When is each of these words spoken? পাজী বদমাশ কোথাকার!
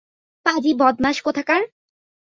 পাজী 0.45 0.71
বদমাশ 0.79 1.17
কোথাকার! 1.21 1.61